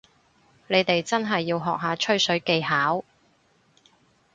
[0.67, 3.05] 你哋真係要學下吹水技巧